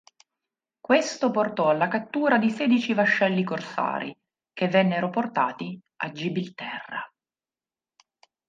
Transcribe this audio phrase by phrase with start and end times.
[0.79, 4.17] Questo portò alla cattura di sedici vascelli corsari
[4.51, 7.07] che vennero portati a Gibilterra.